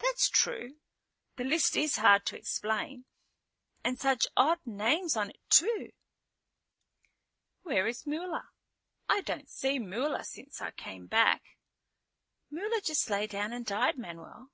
"That's 0.00 0.28
true. 0.28 0.76
The 1.36 1.44
list 1.44 1.76
is 1.76 1.96
hard 1.96 2.26
to 2.26 2.36
explain. 2.36 3.06
And 3.82 3.98
such 3.98 4.26
odd 4.36 4.58
names 4.66 5.16
on 5.16 5.30
it 5.30 5.40
too." 5.48 5.92
"Where 7.62 7.86
is 7.86 8.06
Mula? 8.06 8.50
I 9.08 9.22
don't 9.22 9.48
see 9.48 9.78
Mula 9.78 10.24
since 10.24 10.60
I 10.60 10.72
came 10.72 11.06
back." 11.06 11.56
"Mula 12.50 12.82
just 12.82 13.08
lay 13.08 13.26
down 13.26 13.54
and 13.54 13.64
died, 13.64 13.96
Manuel." 13.96 14.50